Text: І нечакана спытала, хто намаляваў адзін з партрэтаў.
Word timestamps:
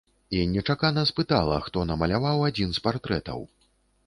І 0.35 0.39
нечакана 0.53 1.03
спытала, 1.09 1.59
хто 1.67 1.83
намаляваў 1.91 2.43
адзін 2.49 2.69
з 2.79 2.85
партрэтаў. 2.89 3.39